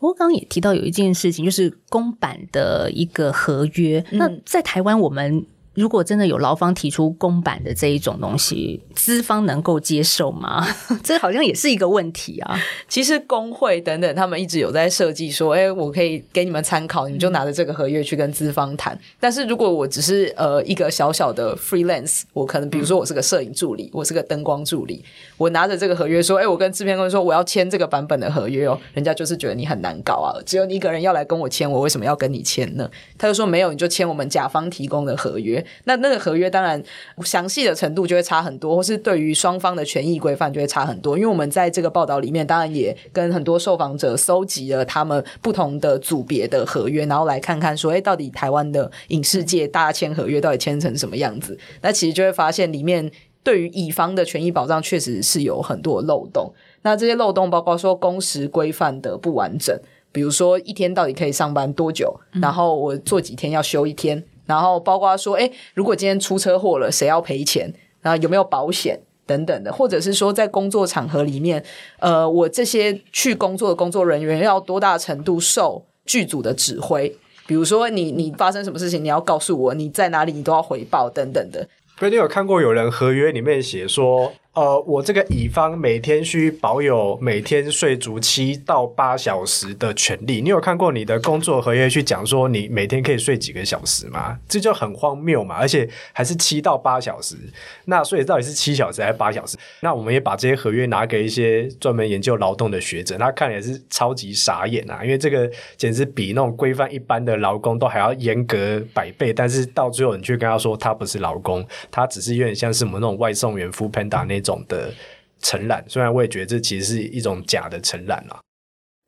[0.00, 4.04] 不过刚刚也提到有一件事情，就是公版的一个合约。
[4.10, 5.46] 那在台湾我们。
[5.80, 10.66] 如果真的有劳方提出公版的这一种东西，资方能够接受吗？
[11.02, 12.60] 这好像也是一个问题啊。
[12.86, 18.98] 其实工会等等，他们一直有在设计说，哎，我可以给你们参考，你们就拿着这个合约去跟资方谈。
[19.18, 25.02] 但是如果我只是呃一个小小的 freelance，我可能比如说我是个摄影助理，我是个灯光助理，
[25.38, 32.90] 我拿着这个合约说，哎，我跟制片公司说我要签这个版本的合约哦，人家就是觉得你很难搞啊，只有你一个人要来跟我签，我为什么要跟你签呢？
[33.16, 35.64] 他就说没有，你就签我们甲方提供的合约。
[35.84, 36.82] 那那个合约当然
[37.24, 41.16] 详细的程度就会差很多，或是对于双方的权益规范就会差很多。
[41.16, 51.58] 因为我们在这个报道里面，当然也跟很多受访者搜集了他们不同的组别的合约，然后来看看说，哎，到底台湾的影视界大家签合约到底签成什么样子？
[51.82, 53.10] 那其实就会发现里面
[53.42, 56.52] 对于乙方的权益保障确实是有很多漏洞。
[56.82, 59.78] 那这些漏洞包括说工时规范的不完整，
[60.12, 64.22] 比如说一天到底可以上班多久，然后我做几天要休一天。
[64.46, 67.72] 然后包括说，哎，如果今天出车祸了，谁要赔钱？
[68.02, 71.62] 然后有没有保险等等的，或者是说，在工作场合里面，
[71.98, 77.14] 呃，我这些去工作的工作人员要多大程度受剧组的指挥？
[77.46, 81.68] 比如说，你你发生什么事情，你要告诉我，你在哪里，你都要回报等等的。
[81.98, 84.32] 所以你有看过有人合约里面写说？
[84.52, 90.40] 呃，我这个乙方每天需保有每天睡足七到八小时的权利。
[90.40, 94.36] 你有看过你的工作合约去讲说你每天可以睡几个小时吗？
[94.48, 95.54] 这就很荒谬嘛！
[95.54, 97.36] 而且还是七到八小时。
[97.84, 99.56] 那所以到底是七小时还是八小时？
[99.82, 105.04] 那我们也把这些合约拿给一些专门研究劳动的学者，他看也是超级傻眼啊！
[105.04, 109.32] 因为这个简直比那种规范一般的劳工都还要严格百倍。
[109.32, 114.39] 但是到最后你去跟他说他不是劳工，他只是有点像是我们那种外送员、副 panda 那。
[114.40, 114.92] 种的
[115.40, 118.40] 承揽，虽然我也觉得这其实是一种假的承揽啊。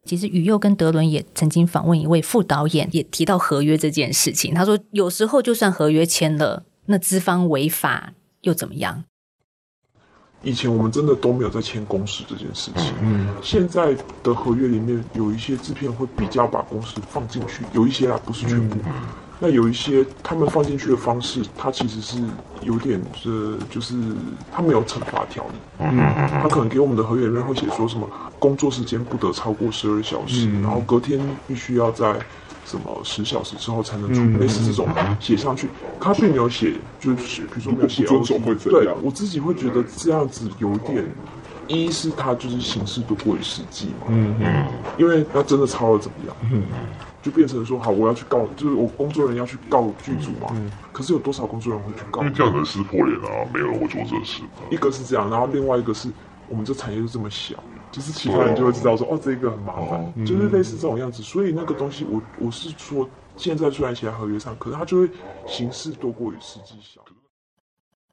[0.04, 4.52] 其实宇佑跟德伦也曾经访问一位副导演，也提到合约这件事情。
[4.52, 9.04] 他说，有时候就算合约签了，那资方违法又怎么样？
[10.42, 12.92] 以前我们真的都没有在签公司这件事情。
[13.00, 18.76] 嗯，现在的合约里面有一些制片会比较把公司放进去，有一些啊，不是全部。
[19.44, 22.16] 那有一些他们放进去的方式，它其实是
[22.60, 23.92] 有点是，就是
[24.52, 25.54] 他没有惩罚条例。
[25.80, 25.98] 嗯，
[26.40, 32.14] 他可能给我们的合约里面会写说什么工作时间不得超过十二小时，然后隔天必须要在
[32.64, 35.68] 什么十小时之后才能出，类似这种写上去。
[35.98, 38.94] 他并没有写，就是比如说没有写遵守会怎样。
[39.02, 41.04] 我自己会觉得这样子有点，
[41.66, 44.06] 一是他就是形式多过于实际嘛。
[44.06, 46.36] 嗯嗯，因为他真的超了怎么样？
[46.52, 46.62] 嗯。
[47.22, 50.48] 就变成说，好，我要去告，就是我工作人员要去告剧组嘛。
[50.54, 50.70] 嗯。
[50.92, 52.20] 可是有多少工作人员会去告？
[52.20, 53.46] 因为这样能撕破脸啊！
[53.54, 54.42] 没有人会做这事。
[54.70, 56.10] 一个是这样，然后另外一个是
[56.48, 57.54] 我们这产业就这么小，
[57.90, 61.22] 就是其他人就会知道说，哦，这个很麻烦，就是类似这种样子。
[61.22, 65.08] 所以那个东西，我我是说，现在虽然写在合约上，可是它就会
[65.46, 67.00] 形式多过于实际小。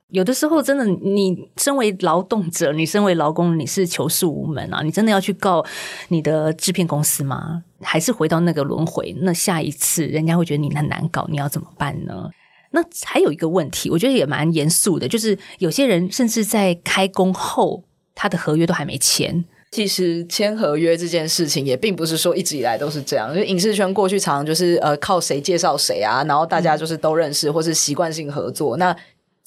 [0.10, 4.82] 有的时候，真的，你身为劳动者，你身为劳工，你是求诉无门啊！
[4.84, 5.64] 你真的要去告
[6.08, 7.64] 你的制片公司吗？
[7.82, 9.16] 还是回到那个轮回？
[9.22, 12.30] 那下一次人家会觉得你很难搞，你要怎么办呢？
[12.72, 17.84] 那还有一个问题，我觉得也蛮严肃的，就是有些人甚至在开工后，
[18.16, 19.46] 他的合约都还没签。
[19.72, 23.32] 其实签合约这件事情，也并不是说一直以来都是这样。
[23.36, 28.78] 就影视圈过去常常就是呃靠谁介绍谁啊，然后大家就是都认识，或是习惯性合作。
[28.78, 28.96] 那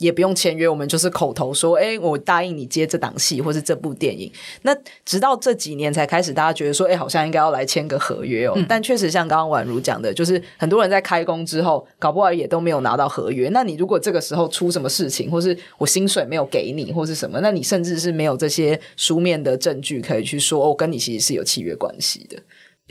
[0.02, 4.30] 也不用签约，我们就是口头说，哎，我答应你接这档戏或是这部电影。
[4.62, 8.58] 那直到这几年才开始，大家觉得说，哎，好像应该要来签个合约哦。
[8.68, 13.48] 但确实像刚刚宛如讲的，就是很多人在开工之后，搞不好也都没有拿到合约。
[13.50, 22.36] 那你如果这个时候出什么事情，或是我薪水没有给你，或是什么，那你甚至是没有这些书面的证据可以去说，我跟你其实是有契约关系的。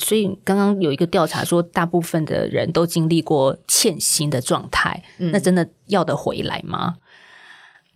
[0.02, 6.98] 所以刚刚有一个调查说，大部分的人都经历过欠薪的状态，那真的要得回来吗？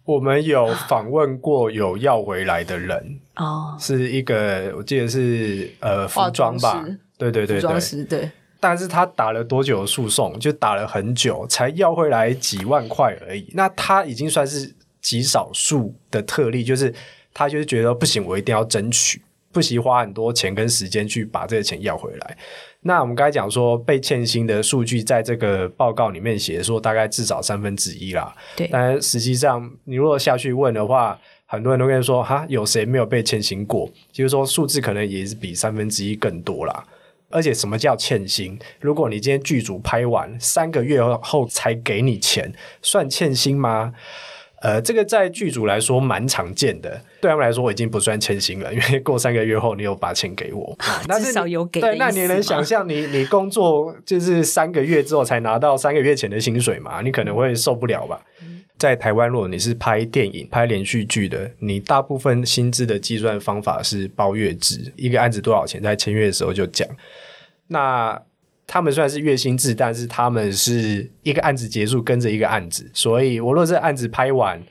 [0.06, 6.86] 我们有访问过有要回来的人，哦，是一个我记得是呃服装吧
[7.18, 7.60] 对对对
[8.06, 10.40] 对，但是他打了多久的诉讼？
[10.40, 13.52] 就打了很久，才要回来几万块而已。
[13.56, 16.94] 那他已经算是极少数的特例，就是
[17.34, 19.22] 他就是觉得不行，我一定要争取，
[19.56, 22.38] 不惜花很多钱跟时间去把这个钱要回来。
[22.82, 28.36] 那我们刚才讲说被欠薪的数据，在这个报告里面写说大概至少三分之一啦。
[28.58, 33.90] 对但实际上你如果下去问的话，很多人都跟你说哈，有谁没有被欠薪过？
[34.12, 36.84] 就是说数字可能也是比三分之一更多啦。
[37.30, 38.60] 而且什么叫欠薪？
[38.82, 43.94] 如果你今天剧组拍完三个月后才给你钱，算欠薪吗？
[44.66, 50.76] 呃，这个在剧组来说蛮常见的，对他们来说我已经不算欠薪了，因为过三个月后你有把钱给我，
[51.08, 57.02] 那是至少有给的对，那你能想象你你工作就是三个月之后才拿到三个月前的薪水嘛？
[57.02, 58.20] 你可能会受不了吧？
[58.80, 66.88] 在台湾，如果你是拍电影、拍连续剧的，你大部分薪资的计算方法是包月制，一个案子多少钱，在签约的时候就讲。
[67.68, 68.20] 那
[68.68, 74.62] 他们虽然是月薪制，但是他们是一个案子结束跟着一个案子，所以我若这案子拍完，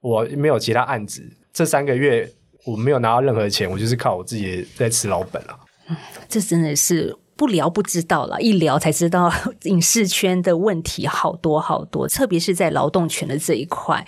[0.00, 2.30] 我没有其他案子，这三个月
[2.64, 5.58] 我没有拿到任何钱，我就是靠我自己在吃老本了。
[6.28, 9.32] 这真的是不聊不知道了，一聊才知道
[9.64, 14.06] 影视圈的问题好多好多，特别是在劳动权的这一块。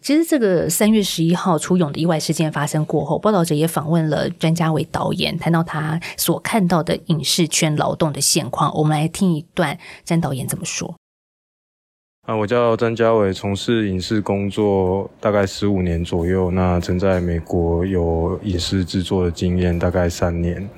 [0.00, 8.74] 其实，这个三月十一号出勇的意外事件发生过后，报道者也访问了专家伟导演，谈到他所看到的影视圈劳动的现况。
[8.74, 10.94] 我们来听一段詹导演怎么说。
[12.26, 16.50] 啊，我叫詹家伟，从事影视工作大概十五年左右。
[16.50, 20.68] 那曾在美国有影视制作的经验，大概三年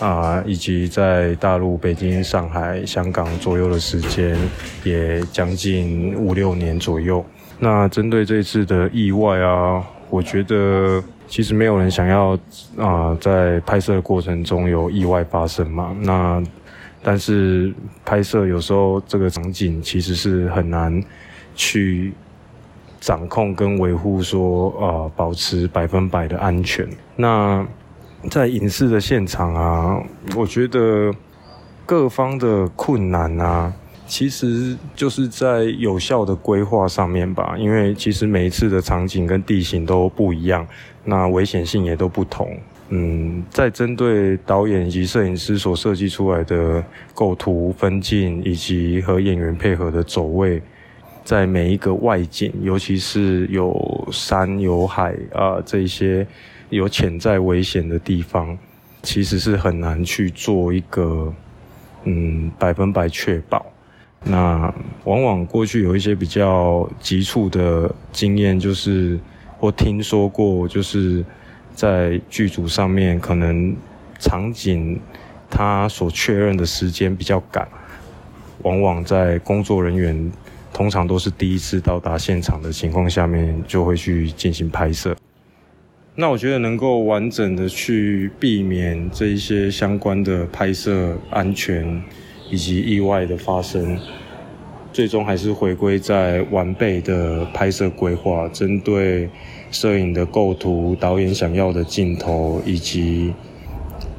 [0.00, 4.38] 啊，以及在大陆北京、上海、香港左右的时间，
[4.84, 7.24] 也将近五六年左右。
[7.58, 12.38] 那针对这次的意外啊，我觉得其实没有人想要
[12.76, 15.96] 啊，在拍摄的过程中有意外发生嘛。
[16.00, 16.42] 那
[17.02, 17.72] 但是
[18.04, 21.02] 拍摄有时候这个场景其实是很难
[21.54, 22.12] 去
[23.00, 26.86] 掌控跟维护说，呃，保持百分百的安全。
[27.14, 27.64] 那
[28.30, 30.02] 在影视的现场啊，
[30.34, 31.12] 我觉得
[31.84, 33.72] 各方的困难啊，
[34.06, 37.56] 其实就是在有效的规划上面吧。
[37.58, 40.66] 因为其实每一次的场景跟地形都不一样，
[41.04, 42.56] 那危险性也都不同。
[42.88, 50.62] 嗯，在针对导演以及摄影师所设计出来的构图、分镜以及和演员配合的走位，
[51.24, 56.24] 在每一个外景，尤其是有山有海啊、这些
[56.70, 58.56] 有潜在危险的地方，
[59.02, 61.34] 其实是很难去做一个
[62.04, 63.66] 嗯百分百确保。
[64.28, 69.18] 那往往过去有一些比较急促的经验，就是
[69.56, 71.24] 或听说过，就是
[71.74, 73.74] 在剧组上面可能
[74.18, 75.00] 场景
[75.48, 77.68] 它所确认的时间比较赶，
[78.62, 80.32] 往往在工作人员
[80.72, 85.16] 通常都是第一次到达现场的情况下面，就会去进行拍摄。
[86.16, 92.02] 那我觉得能够完整的去避免这一些相关的拍摄安全
[92.50, 93.98] 以及意外的发生，
[94.92, 99.28] 最终还是回归在完备的拍摄规划，针对
[99.70, 103.34] 摄影的构图、导演想要的镜头以及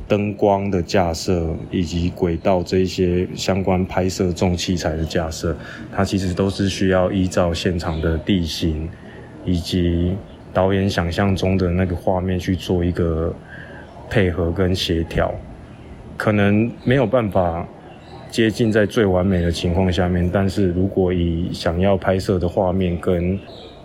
[0.08, 5.56] 灯光的架设以及轨道这一些相关拍摄重器材的架设，
[5.94, 8.88] 它其实都是需要依照现场的地形
[9.46, 10.16] 以及
[10.54, 13.34] 导演想象中的那个画面去做一个
[14.10, 15.34] 配合跟协调，
[16.16, 17.68] 可能没有办法
[18.30, 23.40] 接近在最完美的情况下面，但是如果以想要拍摄的画面跟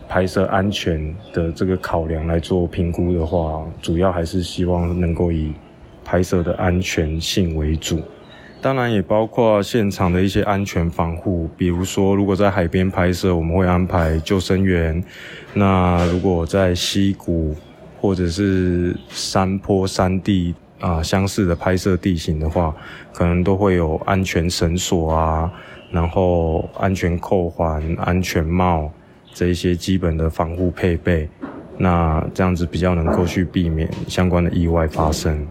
[0.08, 5.52] 拍摄安全的这个考量来做评估的话，主要还是希望能够以
[6.04, 8.00] 拍摄的安全性为主。
[8.60, 15.02] 当然也包括现场的一些安全防护，比如说如果在海边拍摄，我们会安排救生员；
[15.54, 17.56] 那如果在溪谷
[18.00, 22.74] 或者是山坡、山地啊、相似的拍摄地形的话，
[23.14, 25.50] 可能都会有安全绳索啊，
[25.92, 28.90] 然后安全扣环、安全帽
[29.32, 31.28] 这一些基本的防护配备。
[31.78, 35.46] 那这样子比较能够去避免相关的意外发生。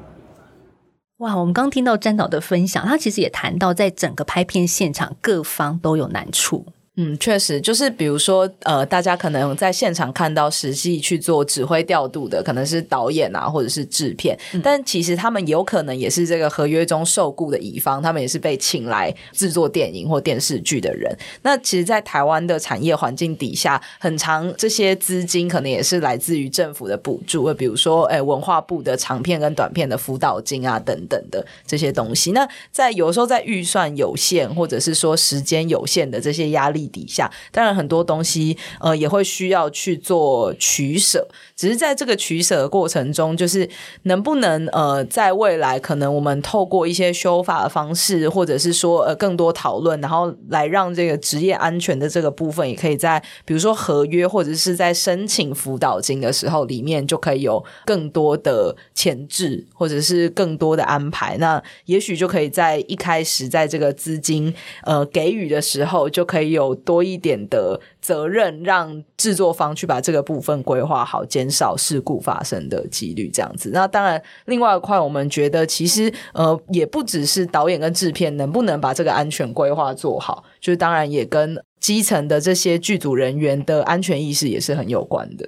[1.18, 6.66] 哇，我们刚听到詹导的分享，他其实也谈到，在整个拍片现场，各方都有难处。
[6.98, 21.18] 嗯，确实，就是比如说，呃，大家可能在现场看到实际去做指挥调度的，可能是导演啊，或者是制片，但其实他们有可能也是这个合约中受雇的乙方，他们也是被请来制作电影或电视剧的人。
[21.44, 32.34] 那其实，在台湾的产业环境底下，很长这些资金可能也是来自于政府的补助，比如说，哎，文化部的长片跟短片的辅导金啊，等等的这些东西。
[32.34, 36.81] 那在有时候在预算有限，或者是说时间有限的这些压力。
[36.88, 43.70] 底下当然很多东西呃也会需要去做取舍，只是在这个取舍的过程中，就是
[44.04, 61.38] 能不能呃在未来可能我们透过一些修法的方式，或者是说呃更多讨论，然后来让这个职业安全的这个部分，也可以在比如说合约或者是在申请辅导金的时候里面就可以有更多的前置，或者是更多的安排。
[61.38, 64.54] 那也许就可以在一开始在这个资金
[64.84, 66.71] 呃给予的时候就可以有。
[66.76, 73.30] 多一点的责任，让制作方去把这个部分规划好，减少事故发生的几率。
[73.34, 85.48] 这样子，那当然，另外一块，我们觉得其实呃，也不只是导演跟制片能不能把这个安全规划做好，就是当然也跟基层的这些剧组人员的安全意识也是很有关的。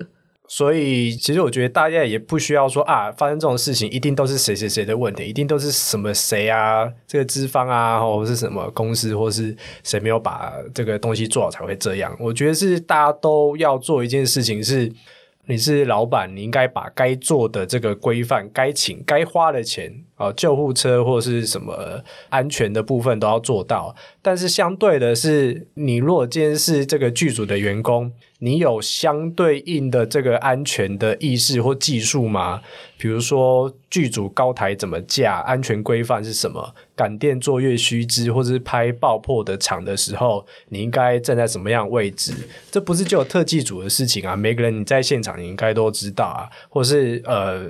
[0.56, 12.16] 所以，其实我觉得大家也不需要说啊，发生这种事情一定都是谁谁谁的问题，一定都是什么谁啊，这个资方啊，或是什么公司，或是谁没有把这个东西做好才会这样。
[12.20, 14.94] 我觉得是大家都要做一件事情是。
[15.46, 19.94] 你是老板，你应该把该做的这个规范、该请、该花的钱
[20.24, 23.94] 呃，救护车或是什么安全的部分都要做到。
[24.22, 32.62] 但是相对的是，你如果今天是这个剧组的员工，你有相对应的这个安全的意识或技术吗？
[32.98, 36.74] 比如说剧组高台怎么架，安全规范是什么？
[36.96, 42.34] 感电作业须知，或者是拍爆破的场的时候，你应该站在什么样位置？
[42.72, 44.36] 这不是就有特技组的事情啊？
[44.36, 46.48] 每个人你在现场，你应该都知道啊。
[46.70, 47.70] 或是呃，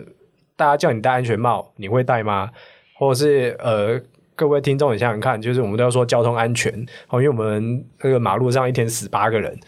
[0.55, 2.49] 大家叫你戴安全帽，你会戴吗？
[2.97, 3.99] 或者是呃，
[4.35, 6.73] 各位听众，你想想看，就是我们都要说交通安全
[7.09, 9.59] 哦，因为我们那个马路上一天死八个人。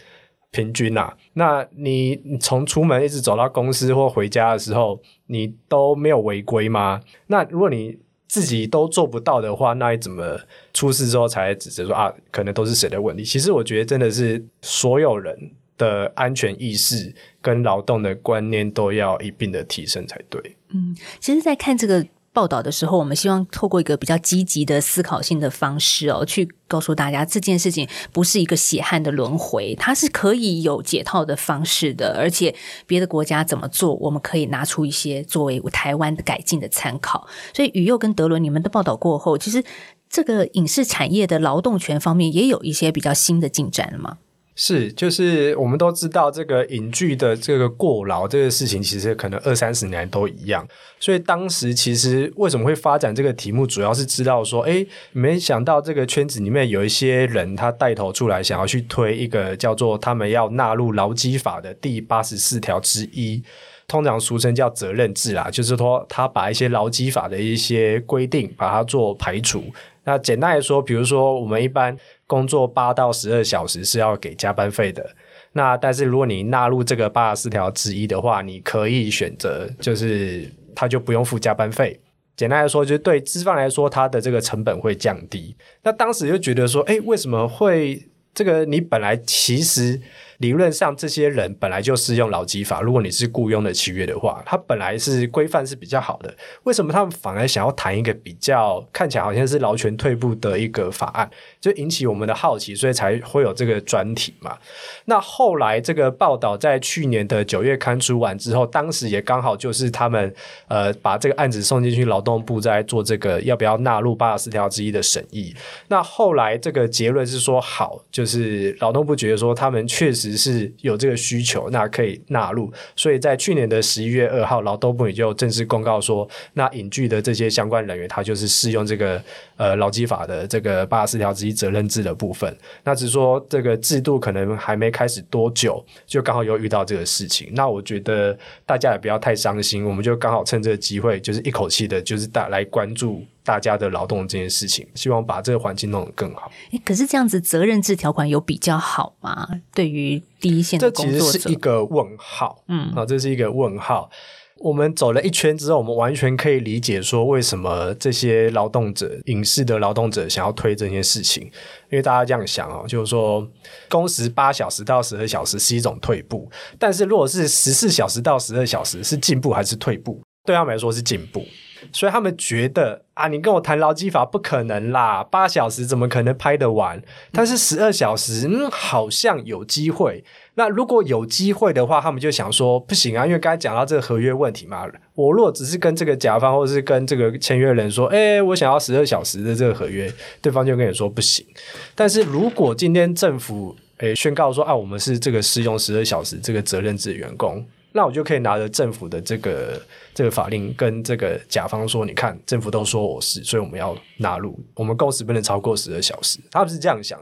[0.52, 7.02] 平均呐，那你从出门一直走到公司或回家的时候，你都没有违规吗？
[7.26, 10.38] 那如果你自己都做不到的话，那你怎么
[10.72, 13.22] 出事之后才指责说啊，可能都是谁的问题？
[13.22, 15.36] 其实我觉得真的是所有人
[15.78, 20.56] 的安全意识跟劳动的观念都要一并的提升才对。
[20.70, 22.06] 嗯，其实，在看这个。
[22.36, 32.14] 报道的时候，我们希望透过一个比较积极的思考性的方式哦，去告诉大家这件事情不是一个血汗的轮回，它是可以有解套的方式的。
[32.18, 32.54] 而且
[32.86, 37.26] 别的国家怎么做，我们可以拿出一些作为台湾改进的参考。
[37.54, 39.64] 所以，宇佑跟德伦，你们的报道过后，其实
[40.10, 44.18] 这个影视产业的劳动权方面也有一些比较新的进展了吗？
[44.58, 50.66] 是，就是我们都知道这个影剧的这个过劳这个事情，其实可能二三十年都一样。
[50.98, 63.42] 所以当时其实为什么会发展这个题目，主要是知道说，哎，没想到这个圈子里面有一些人，他带头出来想要去推一个叫做他们要纳入劳基法的第八十四条之一，
[63.86, 69.64] 通常俗称叫责任制啦，就是说他把一些劳基法的一些规定把它做排除。
[70.06, 71.94] 那简单来说，比如说我们一般。
[72.28, 75.08] 工作八到十二小时是要给加班费的，
[75.52, 82.00] 那但是如果你纳入这个八十四条之一的话，你可以选择就是他就不用付加班费。
[82.34, 85.54] 简单来说，就是对资方来说，它的这个成本会降低。
[85.84, 88.64] 那当时就觉得说，哎，为什么会这个？
[88.64, 90.00] 你本来其实。
[90.38, 92.80] 理论上，这些人本来就适用劳基法。
[92.80, 96.34] 如果你是雇佣的契约的话，他本来是规范是比较好的。
[96.64, 104.58] 为什么他们反而想要谈一个比较看起来好像是劳权退步的一个法案，就引起我们的好奇，所以才会有这个专题嘛？
[105.06, 110.34] 那后来这个报道在去年的九月刊出完之后，当时也刚好就是他们
[110.68, 115.54] 呃把这个案子送进去劳动部在做这个要不要纳入八十四条之一的审议。
[115.88, 120.25] 那后来这个结论是说好，就是劳动部觉得说他们确实。
[120.30, 122.72] 只是有这个需求，那可以纳入。
[122.96, 129.22] 所以在去年的十一月二号，劳动部也就正式公告说，那隐居的这些相关人员，他就是适用这个
[129.56, 132.56] 呃劳基法的这个八十四条之一责任制的部分。
[132.84, 137.50] 那只是说这个制度可能还没开始多久，就刚好又遇到这个事情。
[137.52, 143.22] 那我觉得大家也不要太伤心，我们就刚好趁这个机会，就是一口气的，就是大来关注。
[143.46, 146.50] 大家的劳动这件事情，希望把这个环境弄得更好。
[146.72, 149.46] 哎，可是这样子责任制条款有比较好吗？
[149.72, 152.64] 对于第一线的工作者，这其实是一个问号。
[152.66, 154.10] 嗯，啊，这是一个问号。
[154.58, 161.42] 我们走了一圈之后，我们完全可以理解说为什么这些劳动者、影视的劳动者想要推这件事情。
[161.90, 163.46] 因为大家这样想哦，就是说
[163.88, 170.20] 工时八小时到十二小时是一种退步，但是如果是十四小时到十二小时是进步还是退步？
[170.44, 171.44] 对他们来说是进步，
[171.92, 177.02] 所以他们觉得啊，你跟我谈劳基法不可能啦，八小时怎么可能拍得完？
[177.32, 180.24] 但是十二小时，嗯，好像有机会。
[180.54, 184.86] 那如果有机会的话，他们就想说不行啊，因为刚才讲到这个合约问题嘛。
[185.14, 191.46] 我如果只是跟这个甲方或者是跟这个签约人说，哎，我想要十二小时的这个合约，对方就跟你说不行。
[191.94, 197.64] 但是如果今天政府诶宣告说啊，我们是这个适用十二小时这个责任制员工，
[197.96, 199.82] 那我就可以拿着政府的这个
[200.14, 206.38] 这个法令跟这个甲方说，你看政府都说我是，所以我们要纳入，我们工时不能超过十二小时。
[206.50, 207.18] 他不是这样想，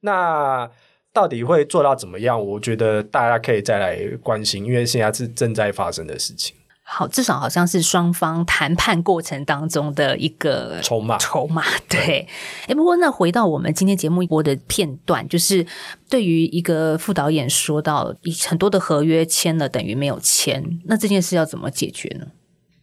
[0.00, 0.70] 那。
[1.12, 2.40] 到底会做到怎么样？
[2.40, 6.54] 我觉得大家可以再来关心，因为现在是正在发生的事情。
[6.92, 11.16] 好，至少好像是双方谈判过程当中的一个筹码。
[11.18, 12.26] 筹码 对。
[12.66, 15.64] 哎，不过那回到我们今天节目播的片段，就是
[16.08, 18.12] 对于一个副导演说到，
[18.48, 22.26] 很多的合约签了等于没有签，那这件事要怎么解决呢？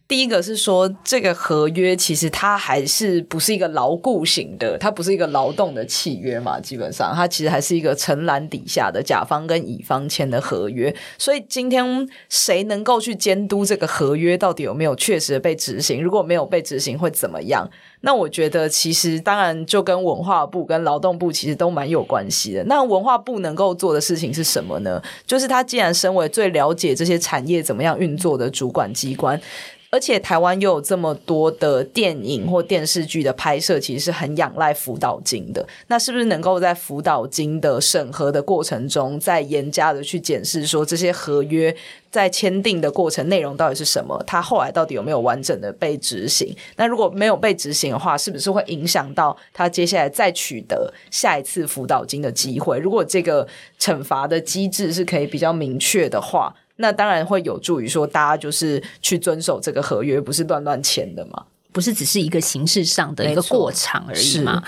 [0.08, 6.58] 第一个是说，这个合约其实它还是不是一个牢固型的，它不是一个劳动的契约嘛？
[6.58, 10.94] 基本上，它其实还是一个承揽底下的甲方跟乙方签的合约。
[11.18, 16.02] 所以，今天谁能够去监督这个合约到底有没有确实被执行？
[16.02, 17.68] 如果没有被执行，会怎么样？
[18.00, 22.64] 那我觉得，其实当然就跟文化部跟劳动部其实都蛮有关系的。
[22.64, 25.02] 那文化部能够做的事情是什么呢？
[25.26, 29.38] 就是他既然身为最了解这些产业怎么样运作的主管机关。
[29.90, 35.66] 而且台湾又有这么多的电影或电视剧的拍摄，其实是很仰赖辅导金的。
[35.86, 41.74] 那是不是能够在辅导金的审核的过程中，再严加的去检视，说这些合约
[42.10, 44.22] 在签订的过程内容到底是什么？
[44.26, 46.54] 它后来到底有没有完整的被执行？
[46.76, 52.78] 那如果没有被执行的话，是不是会影响到他接下来再取得下一次辅导金的机会？
[52.78, 53.48] 如果这个
[53.80, 56.54] 惩罚的机制是可以比较明确的话。
[56.80, 61.44] 那当然会有助于说，大家就是去遵守这个合约，不是乱乱签的嘛？
[61.72, 64.62] 不是只是一个形式上的一个过场而已嘛？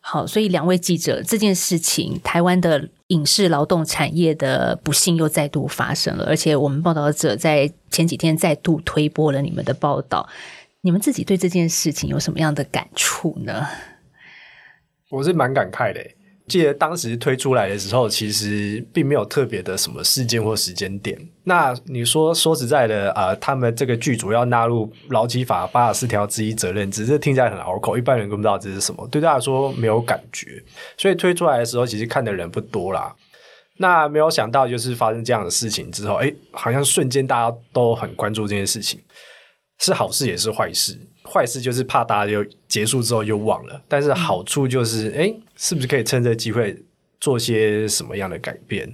[0.00, 10.28] 好，所以两位记者，这件事情，台湾的影视劳动产业的不幸又再度发生了，而且我们报道者在前几天再度推播了你们的报道，
[10.82, 13.66] 你们自己对这件事情有什么样的感触呢？
[15.10, 16.00] 我是蛮感慨的。
[16.50, 21.16] 记得当时推出来的时候，其实并没有特别的什么事件或时间点。
[21.44, 30.62] 那你说说实在的啊，他们这个剧组要纳入劳基法八十四条之一责任只是听起来很拗口，一般人都不知道这是什么，对大家说没有感觉。
[30.98, 33.14] 所以推出来的时候，其实看的人不多啦。
[33.78, 39.00] 那没有想到，就是发生这样的事情之后，哎，好像瞬间大家都很关注这件事情，
[39.78, 40.98] 是好事也是坏事。
[41.32, 46.76] 坏事就是怕大家就结束之后又忘了，但是好处就是，哎，是不是可以趁这个机会
[47.20, 48.92] 做些什么样的改变？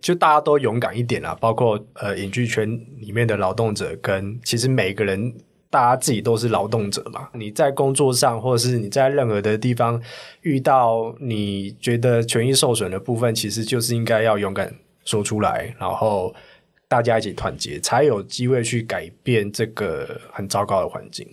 [0.00, 5.34] 就大家都勇敢一点啦，包括呃，影剧圈里面的劳动者跟其实每个人，
[5.70, 7.28] 大家自己都是劳动者嘛。
[7.32, 10.00] 你在工作上，或者是你在任何的地方
[10.42, 14.72] 遇到你觉得权益受损的部分，其实就是应该要勇敢
[15.04, 16.32] 说出来，然后
[16.86, 21.26] 大家一起团结，才有机会去改变这个很糟糕的环境。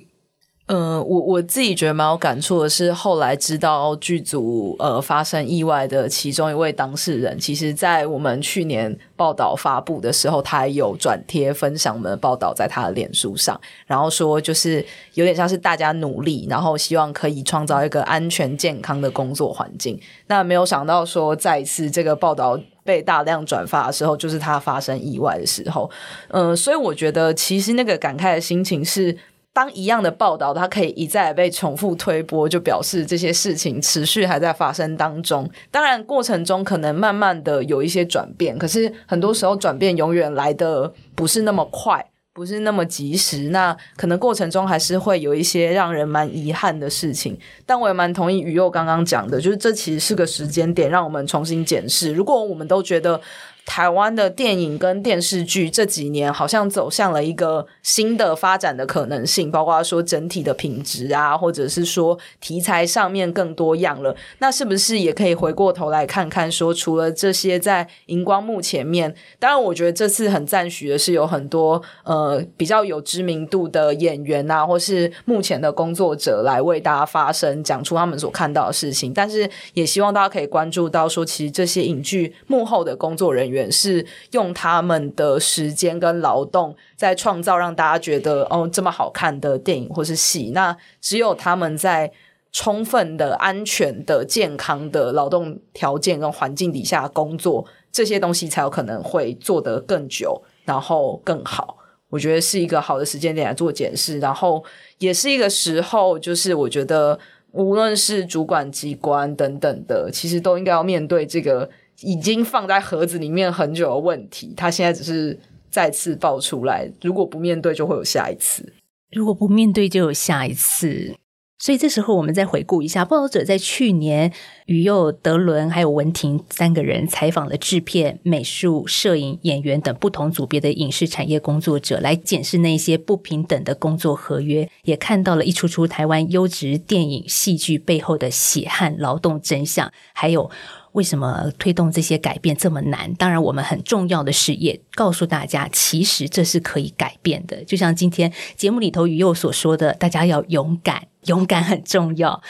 [0.68, 14.84] 嗯，我我自己觉得蛮有感触的是，后来知道剧组呃发生意外的其中一位当事人，其实在我们去年报道发布的时候，他有转贴分享我们的报道在他的脸书上，然后说就是
[15.16, 19.99] 有点像是大家努力，然后希望可以创造一个安全健康的工作环境。
[20.28, 25.91] 那没有想到说，再一次这个报道被大量转发的时候，就是他发生意外的时候。
[26.30, 29.18] 嗯，所以我觉得其实那个感慨的心情是。
[29.53, 35.47] 当一样的报道，它可以一再被重复推播，就表示这些事情持续还在发生当中。
[35.69, 43.49] 当然，过程中可能慢慢的有一些转变，可是很多时候转变永远来的不是那么快，不是那么及时。
[43.49, 47.37] 那可能过程中还是会有一些让人蛮遗憾的事情。
[47.63, 52.11] 但我也蛮同意宇佑刚刚讲的，就是这其实是个时间点，让我们重新检视。
[52.11, 53.21] 如果我们都觉得。
[53.66, 64.14] 台湾的电影跟电视剧这几年好像走向了一个新的发展的可能性，包括说整体的品质啊，或者是说题材上面更多样了。
[64.39, 79.14] 那是不是也可以回过头来看看，说除了这些在荧光幕前面，当然我觉得这次很赞许的是有很多呃比较有知名度的演员啊，或是目前的工作者来为大家发声，讲出他们所看到的事情。
[79.14, 83.52] 但是也希望大家可以关注到说，其实这些影剧幕后的工作人员。
[83.71, 92.11] 是用他们的时间跟劳动在创造让大家觉得哦这么好看的电影或是戏，那只有他们在
[92.51, 101.77] 充分的、安全的、健康的劳动条件跟环境底下工作，这些东西才有可能会做得更久，然后更好。
[102.09, 104.63] 我觉得是一个好的时间点来做检视，然后
[104.99, 107.17] 也是一个时候，就是我觉得
[107.53, 111.67] 无论是主管机关等等的，其实都应该要面对这个
[112.03, 115.39] 已经放在盒子里面很久的问题，它现在只是
[115.71, 118.73] 再次爆出来，如果不面对，就会有下一次。
[119.11, 121.15] 如果不面对，就有下一次。
[121.59, 124.33] 所以这时候，我们再回顾一下，报道者在去年，
[124.65, 140.51] 于佑、德伦还有文婷三个人采访了制片、美术、摄影、演员等不同组别的影视产业工作者，来检视那些不平等的工作合约，也看到了一出出台湾优质电影戏剧背后的血汗劳动真相，还有。
[140.93, 143.13] 为什么推动这些改变这么难？
[143.15, 147.63] 当然，我们很重要的事业告诉大家，其实这是可以改变的。
[147.65, 152.41] 就像今天节目里头宇佑所说的，大家要勇敢，勇敢很重要。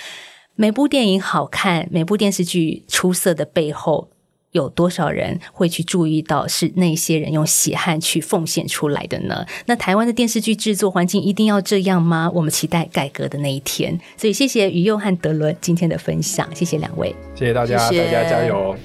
[0.55, 4.12] 每部电影好看，每部电视剧出色的背后。
[4.53, 9.45] 有多少人会去注意到是那些人用血汗去奉献出来的呢？
[9.65, 12.31] 那台湾的电视剧制作环境一定要这样吗？
[12.33, 13.99] 我们期待改革的那一天。
[14.15, 18.75] 所以谢谢于佑和德伦今天的分享，谢谢两位，谢谢大家，大家加油。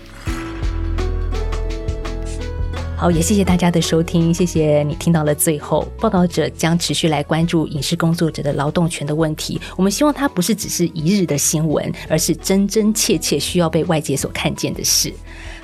[2.97, 5.87] 好，也谢谢大家的收听，谢谢你听到了最后。
[6.01, 9.61] 报道者将持续来关注影视工作者的劳动权的问题。
[9.77, 15.13] 我们希望它不是只是一日的新闻，而是真真切切需要被外界所看见的事。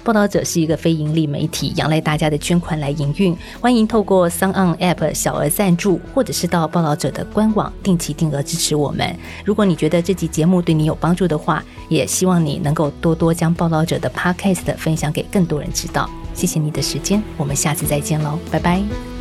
[0.05, 3.36] 报道者是一个非盈利媒体，仰赖大家的捐款来营运。
[3.61, 9.16] 欢迎透过 s o n App 小额赞助，或者是到报道者的官网定期定额支持我们。
[9.44, 16.09] 如果你觉得这集节目对你有帮助的话，也希望你能够多多将报道者的 Podcast 分享给更多人知道。
[16.34, 19.14] 谢谢你的时间，我们下次再见喽，拜拜。